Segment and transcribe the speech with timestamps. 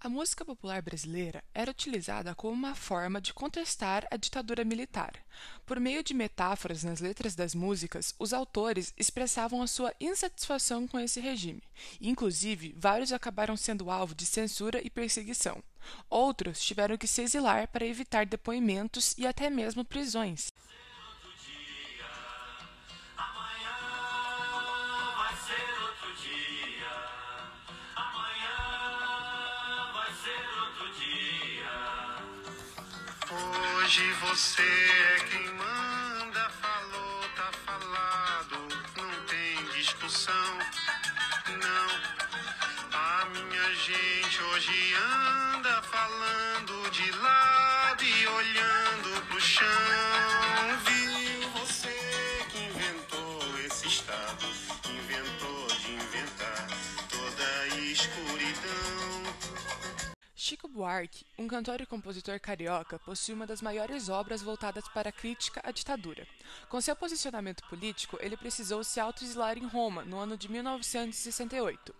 [0.00, 5.12] A música popular brasileira era utilizada como uma forma de contestar a ditadura militar.
[5.66, 11.00] Por meio de metáforas nas letras das músicas, os autores expressavam a sua insatisfação com
[11.00, 11.64] esse regime.
[12.00, 15.60] Inclusive, vários acabaram sendo alvo de censura e perseguição.
[16.08, 20.52] Outros tiveram que se exilar para evitar depoimentos e até mesmo prisões.
[33.30, 40.58] Hoje você é quem manda, falou, tá falado, não tem discussão,
[41.46, 41.88] não.
[42.92, 49.97] A minha gente hoje anda falando de lado e olhando pro chão.
[60.48, 65.12] Chico Buarque, um cantor e compositor carioca, possui uma das maiores obras voltadas para a
[65.12, 66.26] crítica à ditadura.
[66.70, 71.94] Com seu posicionamento político, ele precisou se autoexilar em Roma no ano de 1968.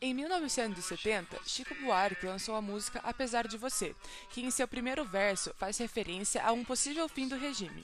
[0.00, 3.92] Em 1970, Chico Buarque lançou a música Apesar de Você,
[4.30, 7.82] que em seu primeiro verso faz referência a um possível fim do regime.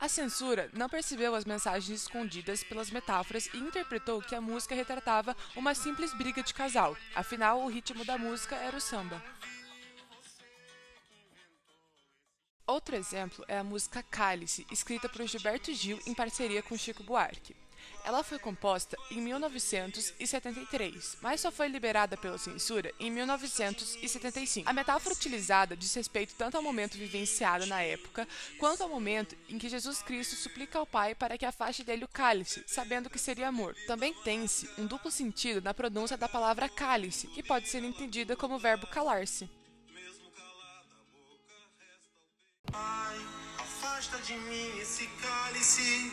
[0.00, 5.36] A censura não percebeu as mensagens escondidas pelas metáforas e interpretou que a música retratava
[5.56, 9.20] uma simples briga de casal, afinal, o ritmo da música era o samba.
[12.64, 17.56] Outro exemplo é a música Cálice, escrita por Gilberto Gil em parceria com Chico Buarque.
[18.04, 24.68] Ela foi composta em 1973, mas só foi liberada pela censura em 1975.
[24.68, 28.26] A metáfora utilizada diz respeito tanto ao momento vivenciado na época,
[28.58, 32.08] quanto ao momento em que Jesus Cristo suplica ao Pai para que afaste dele o
[32.08, 33.74] cálice, sabendo que seria amor.
[33.86, 38.54] Também tem-se um duplo sentido na pronúncia da palavra cálice, que pode ser entendida como
[38.54, 39.50] o verbo calar-se.
[42.70, 43.18] Pai,
[43.58, 46.12] afasta de mim esse cálice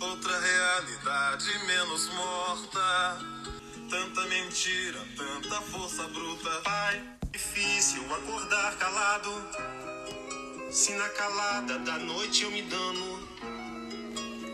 [0.00, 3.18] Outra realidade menos morta.
[3.90, 6.50] Tanta mentira, tanta força bruta.
[6.62, 9.30] Pai, difícil acordar calado.
[10.70, 13.28] Se na calada da noite eu me dano,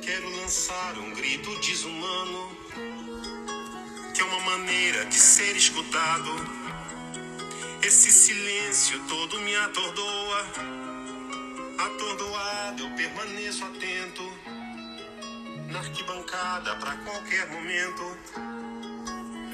[0.03, 2.56] quero lançar um grito desumano,
[4.15, 6.31] que é uma maneira de ser escutado.
[7.82, 10.47] Esse silêncio todo me atordoa.
[11.78, 14.34] Atordoado eu permaneço atento
[15.75, 18.03] na arquibancada para qualquer momento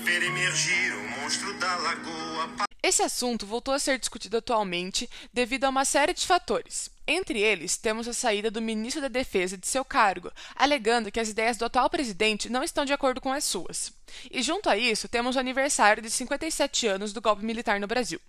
[0.05, 2.51] ver emergir o monstro da lagoa.
[2.83, 6.91] Esse assunto voltou a ser discutido atualmente devido a uma série de fatores.
[7.07, 11.31] Entre eles, temos a saída do ministro da Defesa de seu cargo, alegando que as
[11.31, 13.91] ideias do atual presidente não estão de acordo com as suas.
[14.31, 18.21] E junto a isso, temos o aniversário de 57 anos do golpe militar no Brasil.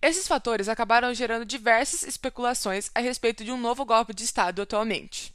[0.00, 5.26] Esses fatores acabaram gerando diversas especulações a respeito de um novo golpe de Estado atualmente.